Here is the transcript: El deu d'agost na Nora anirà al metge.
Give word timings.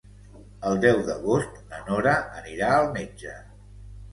El 0.69 0.79
deu 0.85 1.01
d'agost 1.09 1.59
na 1.73 1.81
Nora 1.91 2.15
anirà 2.41 2.73
al 2.79 2.91
metge. 2.99 3.37